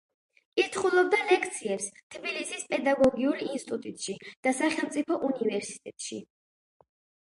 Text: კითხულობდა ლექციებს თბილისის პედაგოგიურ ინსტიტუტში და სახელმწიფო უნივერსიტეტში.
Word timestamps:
კითხულობდა 0.59 1.19
ლექციებს 1.31 1.91
თბილისის 2.15 2.65
პედაგოგიურ 2.73 3.45
ინსტიტუტში 3.51 4.19
და 4.43 4.59
სახელმწიფო 4.65 5.23
უნივერსიტეტში. 5.33 6.25